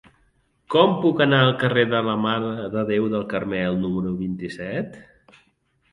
Com 0.75 0.93
puc 1.03 1.19
anar 1.25 1.41
al 1.47 1.53
carrer 1.63 1.83
de 1.91 2.01
la 2.09 2.17
Mare 2.23 2.65
de 2.77 2.85
Déu 2.93 3.07
del 3.15 3.27
Carmel 3.35 3.81
número 3.85 4.19
vint-i-set? 4.23 4.99